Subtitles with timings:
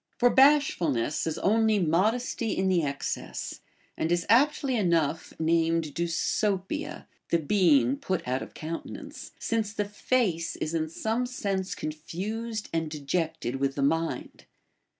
[0.17, 3.61] For bashfulness is only modesty in the excess,
[3.95, 10.55] and is aptly enough named δνσωττία {the being put out of countenance), since the face
[10.55, 14.47] is in some sense confused and dejected with the mind.